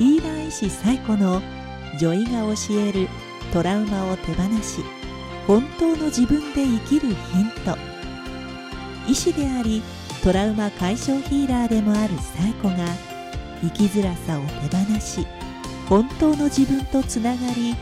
[0.00, 1.42] ヒーラー医師最古の
[1.98, 3.06] 女医が教える
[3.52, 4.82] トラウマを手放し
[5.46, 7.16] 本当の自分で生きるヒン
[7.66, 7.76] ト。
[9.06, 9.82] 医師であり
[10.24, 12.86] トラウマ解消ヒーラーでもある最古が
[13.60, 15.26] 生きづらさを手放し
[15.86, 17.76] 本当の自分とつながり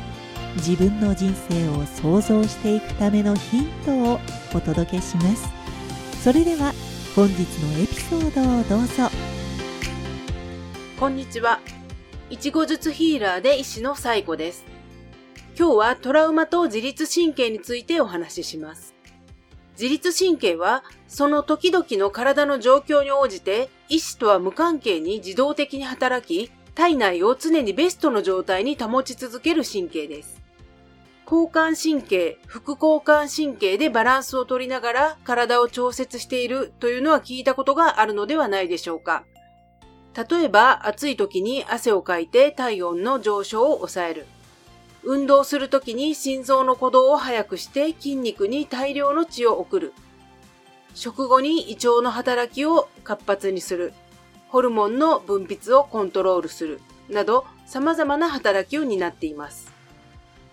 [0.56, 4.18] 自分の人生を創造していくためのヒントを
[4.52, 5.48] お届けします。
[6.20, 6.72] それでは
[7.14, 9.08] 本日のエピソードをどうぞ。
[10.98, 11.60] こんにちは。
[12.30, 14.66] いちご術ヒーラーで医師の最後です。
[15.58, 18.94] 今日はトラウマと自律神経についてお話しします。
[19.80, 30.42] 自律神経は、その時々の体の状況に応じて、医師とは無関係に自動的に働き、体内を常にベストの状態に保ち続ける神経です。
[31.24, 39.24] 交感神経、副交感神経でバランスを取りながら体を調節しているというのは聞いたことがあるのではないでしょうか。
[40.16, 44.26] 例えば暑い時に汗をかいて体温の上昇を抑える。
[45.04, 49.92] 運動する時に心臓の鼓動を速くして筋肉に大量の血を送る。
[50.94, 53.92] 食後に胃腸の働きを活発にする。
[54.48, 56.80] ホルモンの分泌をコントロールする。
[57.08, 59.72] など様々な働きを担っています。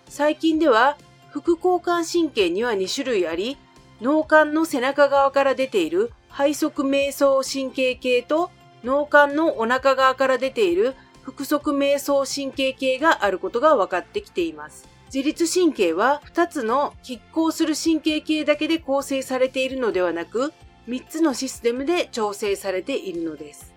[0.08, 0.96] 最近では
[1.30, 3.58] 副交感神経には2種類あり、
[4.00, 8.50] 脳幹の背中側から出ている背側瞑想神経系と
[8.86, 14.88] 脳幹のお腹側から出ている腹側瞑想神経系があることが分かってきています。
[15.12, 20.52] 自律神経は2つの拮抗する神経系だけで構成されているのではなく、
[20.88, 23.74] 3つのシステムで調整されているのです。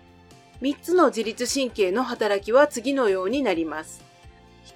[0.62, 4.04] 3つの自律神経の働きは次のようになります。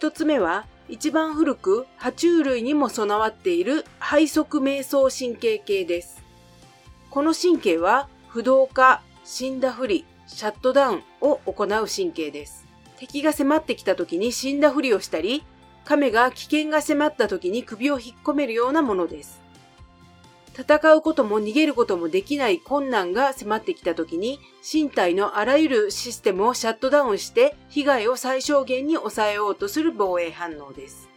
[0.01, 6.23] 1つ目は、一番古く爬虫類にも備わっている背側瞑想神経系です。
[7.11, 12.67] この神経は不動化、死んだふり、シャットダウンを行う神経です。
[12.97, 15.45] 敵が迫ってきた時に死んだふりをしたり、
[15.85, 19.43] 亀が危険が迫った時に首を引っ込めるようなものです。
[20.57, 31.09] 戦うことも逃げることもできない困難が迫ってきた時に、身体のあらゆるシステムをシャットダウンして、被害を最小限に抑えようとする防衛反応です。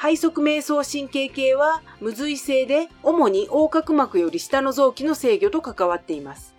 [0.00, 6.53] 背側瞑想神経系は無髄性で、主に横隔膜より下の臓器の制御と関わっています。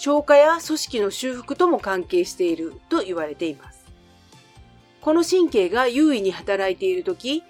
[0.00, 3.84] 消化や組織の修復とも関係していると言われています。
[5.02, 7.42] この神経が優位に働いているとき、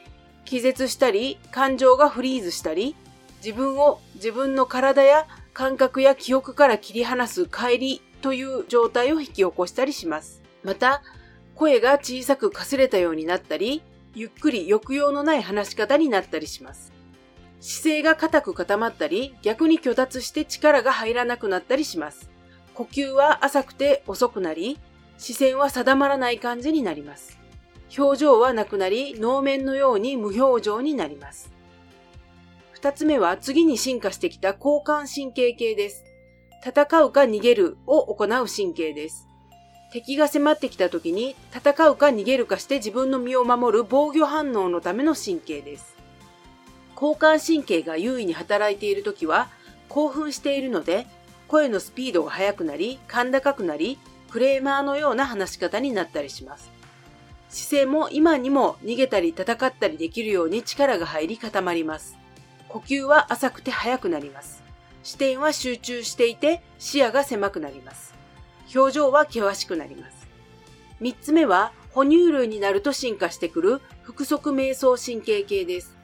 [0.45, 2.97] 気絶したり、感情がフリーズしたり、
[3.37, 10.43] 自分を自分の体や感覚や記憶から切り離す帰りという状態を引き起こしたりします。
[10.65, 11.03] また、
[11.55, 13.81] 声が小さくかすれたようになったり、
[14.17, 16.93] ゆっくり抑揚のない話し方になったりします。
[17.61, 22.30] 姿勢が硬く固まったり、逆に虚脱して力が入らなくなったりします。
[22.81, 24.79] 呼吸は浅くて遅くなり、
[25.19, 27.39] 視線は定まらない感じになります。
[27.99, 31.53] 表情はなくなり、能面のように無表情になります。
[32.73, 36.05] 二つ目は次に進化してきた交感神経系です。
[36.65, 39.29] 戦うか逃げるを行う神経です。
[39.93, 45.97] 敵が迫ってきた時に戦うか逃げるかして自分の身を守る防御反応のための神経です。
[46.95, 49.49] 交感神経が優位に働いている時は
[49.91, 51.07] 興奮しているので
[51.51, 53.99] 声のスピードが速くなり、甲高くなり、
[54.31, 56.71] クレーマーのような話し方になったりします。
[57.49, 62.17] 姿勢も今にも逃げたり戦ったりできるように力が入り固まります。
[62.69, 64.63] 呼吸は浅くて速くなります。
[65.03, 68.15] 視点は集中していて視野が狭くなります。
[68.73, 70.29] 表情は険しくなります。
[71.01, 75.97] 三つ目は哺乳類になると進化してくる腹側瞑想神経系です。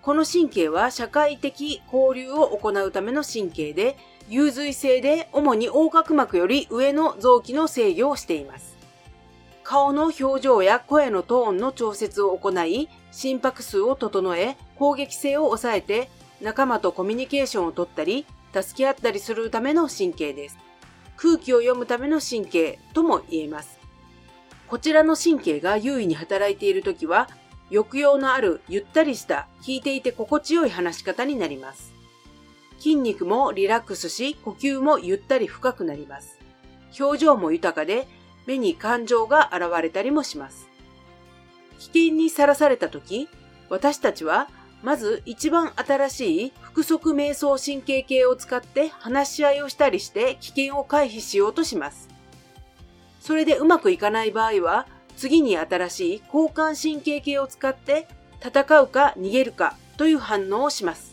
[0.00, 3.98] この神経は社会的交流を行うための神経で、
[4.28, 8.76] 幽髄性で主に横隔膜より上の臓器の制御をしています。
[9.64, 16.08] 顔の表情や声のトーンの調節を行い、心拍数を整え、攻撃性を抑えて、
[16.40, 18.24] 仲間とコミュニケーションをとったり、
[18.54, 20.58] 助け合ったりするための神経です。
[21.16, 23.78] 空気を読むための神経とも言えます。
[24.68, 27.28] こちらの神経が優位に働いているときは、
[27.70, 31.97] 抑揚のあるゆったりした聞いていて心地よい話し方になります。
[32.78, 36.38] 筋肉もリラックスし、呼吸もゆったり深くなります。
[36.98, 38.06] 表情も豊かで、
[38.46, 40.68] 目に感情が現れたりもします。
[41.78, 43.28] 危険にさらされた時、
[43.68, 44.48] 私たちは、
[44.82, 52.08] まず一番新しい腹側瞑想神経系を使って話し合いをしたりして危険を回避しようとします。
[53.20, 54.86] それでうまくいかない場合は、
[55.16, 58.06] 次に新しい交感神経系を使って
[58.40, 61.07] 戦うか逃げるかという反応をします。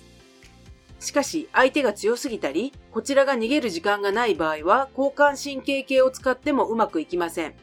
[1.00, 7.54] しかし相手が強すぎたり、こちらが逃げる時間がない場合は交感神経系を使ってもうまくいきません。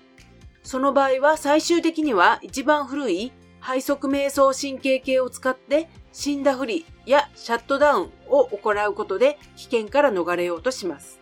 [0.62, 3.32] その場合は最終的には一番古い
[3.64, 11.20] 背側瞑想神経系を使って死んだふりやシャットダウンを行うことで危険から逃れようとします。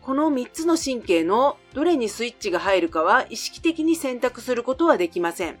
[0.00, 5.58] この3つの神経のどれにスイッチが入るかは意識的に選択することはできません。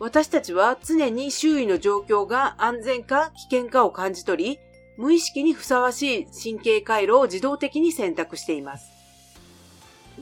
[0.00, 4.58] 私たちは常に周囲の状況が安全か危険かを感じ取り、
[4.96, 8.90] 無意識にふさわしい神経回路を自動的に選択しています。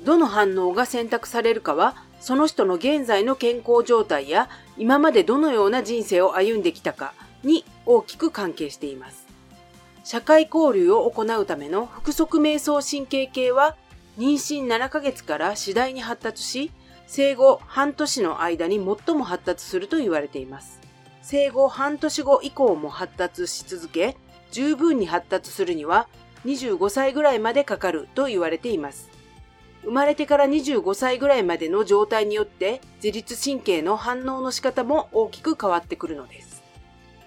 [0.04, 9.26] どの反応が選択されるかは、その人の現在の健康状態や今までどのような人生を歩んできたかに大きく関係しています。
[10.04, 13.76] 社会交流を行うための腹側瞑想神経系は
[14.18, 16.70] 妊娠7ヶ月から次第に発達し、
[17.14, 20.80] 生後半年の間に最も発達すると言われています。
[21.20, 24.16] 生後半年後以降も発達し続け、
[24.50, 26.08] 十分に発達するには
[26.46, 29.10] 25歳ぐらいまでかかると言われています。
[29.82, 36.62] 生まれてから25歳ぐらいまでの状態によって自律神経の反応の仕方も大きく変わってくるのです。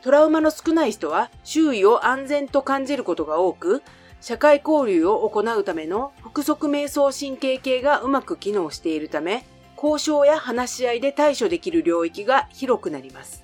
[0.01, 3.83] トラウマの少ない人は周囲を安全と感じることが多く、
[4.19, 13.43] 社会交流を行うための腹側瞑想神経系がうまく機能しているため、交渉や話し合いで対処できる領域が広くなります。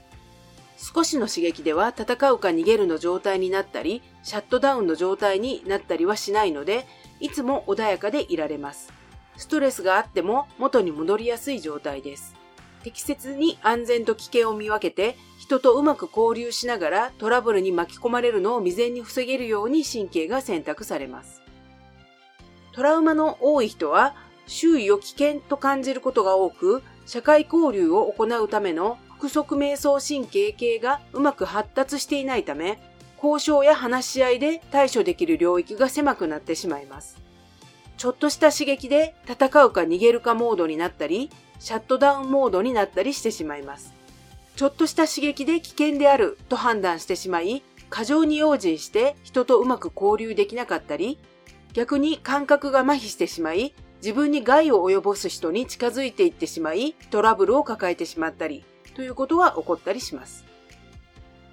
[0.77, 6.87] 少しの刺激では戦うか逃げるの状態になったり、シャットダウンの状態になったりはしないので、
[7.19, 8.91] いつも穏やかでいられます。
[9.37, 12.35] ストレスがあっても元に戻りやすい状態です。
[12.83, 21.41] 適切に安全と危険を見分けて、人とうまく交流しながらトラブルに巻き込まれるのを未然に防げるように神経が選択されます。
[22.73, 24.15] トラウマの多い人は、
[24.47, 32.79] 周囲を危険と感じることが多く、社会交流を行うための腹側瞑想神経系がうまく発達していないため、
[33.23, 37.17] 交渉や話し合いで対処できる領域が狭くなってしまいます。
[37.97, 41.29] ちょっとした刺激で戦うか逃げるかモードになったり、
[41.59, 43.93] シャットダウンモードになったりしてしまいます。
[44.55, 47.61] ちょっとした刺激で危険であると判断してしまい、
[47.91, 51.19] 過剰に用心して人とうまく交流できなかったり、
[51.73, 58.65] 逆に感覚が麻痺してしまい、自分に害を及ぼす人に近づいていってしまい、トラブルを抱えてしまったり、
[58.95, 60.43] ということは起こったりします。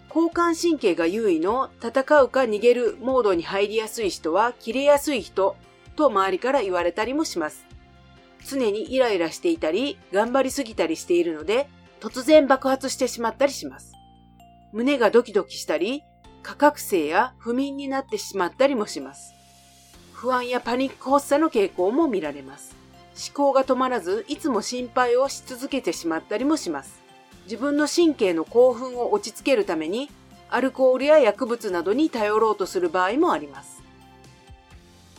[0.08, 5.54] 交感神経が優位の戦うか逃げるモードに入りやすい人は切れやすい人
[5.96, 7.66] と周りから言われたりもします。
[8.46, 11.68] 常にイライラしていたり、頑張りすぎたりしているので、
[12.00, 13.92] 突然爆発してしまったりします。
[14.72, 16.02] 胸がドキドキしたり、
[16.42, 19.38] 過覚醒や不眠になってしまったりもします。
[20.20, 22.74] 不安やパニック発作の傾向も見られます。
[23.14, 27.00] 思考が止まらず、いつも心配をし続けてしまったりもします。
[27.44, 30.10] 自分の神経の興奮を落ち着けるために、
[30.50, 33.80] アルコールや薬物などに頼ろうとする場合もあります。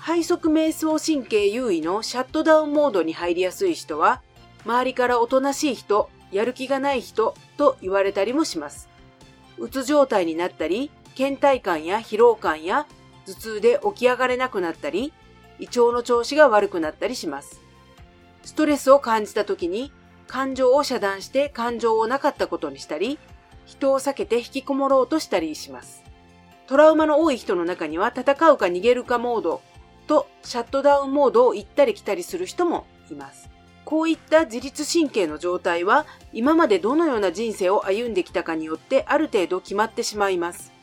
[0.05, 4.21] 背側瞑想神経優位のシャットダウンモードに入りやすい人は、
[4.65, 8.89] 周りからおとなしい人、やる気がない人と言われたりもします。
[9.59, 12.85] うつ状態になったり、倦怠感や疲労感や
[13.29, 15.13] 頭痛で起き上がれなくなったり、
[15.59, 17.61] 胃腸の調子が悪くなったりします。
[18.43, 19.91] ストレスを感じた時に
[20.27, 23.19] 感情を遮断して感情をなかったことにしたり、
[23.65, 26.03] 人を避けて引きこもろうとしたりします。
[26.67, 29.61] トラウマの多い人の中には戦うか逃げるかモード
[30.07, 33.49] とシャットダウンモードを行ったり来たりする人もいます。
[33.85, 40.79] こういった自律神経の状態は今までどのような人生を歩んできたかによってある程度決まってしまいます。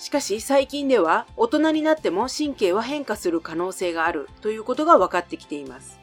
[0.00, 6.00] しかし最近では大人になっても神経は変化する可能性があるということが分かってきています。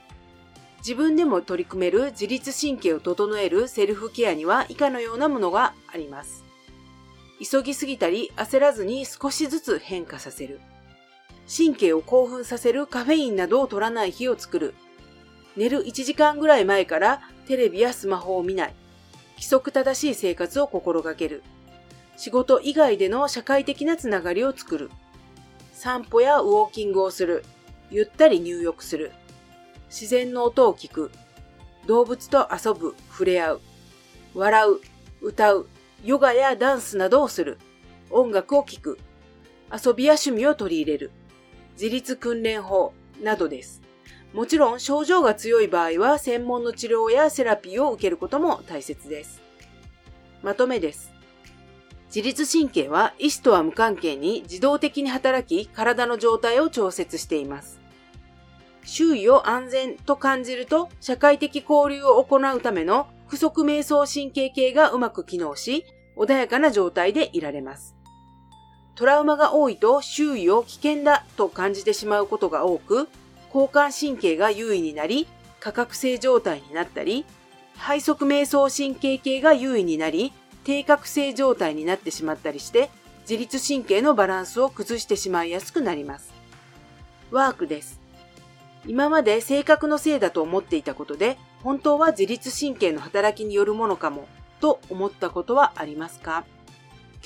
[0.78, 6.46] 自分でも取り組める自律神経を整えるセルフケアには以下のようなものがあります。
[7.52, 10.62] 急ぎすぎたり焦らずに少しずつ変化させる。
[11.52, 14.76] 神経を興奮させるカフェインなどを取らない日を作る。
[15.56, 18.76] 寝る1時間ぐらい前からテレビやスマホを見ない。
[19.38, 21.42] 規則正しい生活を心がける。
[22.18, 24.90] 仕事以外での社会的なつながりを作る。
[25.72, 27.46] 散歩やウォーキングをする。
[27.92, 29.12] ゆったり入浴する。
[29.88, 31.12] 自然の音を聞く。
[31.86, 33.62] 動物と遊ぶ、触れ合う。
[34.34, 34.80] 笑う、
[35.22, 35.70] 歌う、
[36.04, 37.60] ヨガやダンスなどをする。
[38.10, 39.00] 音楽を聴く。
[39.72, 41.12] 遊びや趣味を取り入れる。
[41.74, 43.82] 自立訓練法などです。
[44.34, 49.42] もちろん症状が強い場合は専門の治療やセラピーを受けることも大切です。
[50.42, 51.17] まとめです。
[52.18, 57.80] 自律神経は意思とは無関係に自動的に働き体の状態を調節しています。
[58.84, 67.96] 周囲を安全と感じると社会的交流を行うための不足瞑想神経系がうまく機能し穏やかな状態でいられます。
[68.96, 73.08] トラウマが多いと周囲を危険だと感じてしまうことが多く、
[73.54, 75.28] 交感神経が優位になり、
[75.60, 77.26] 価格性状態になったり、
[77.78, 80.34] 背側瞑想神経系が優位になり、
[80.68, 82.90] 低覚醒状態になってしまったりして、
[83.22, 86.34] 自律神経のバランスを崩してしまいやすくなります。
[87.32, 88.02] ワークです。
[88.86, 94.28] 今まで性格のせいだと思っていたことで、本当は自律神経の働きによるものかも、
[94.60, 96.44] と思ったことはありますか？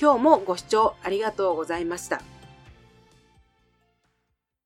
[0.00, 2.22] 今日もご視聴ありがとうございました。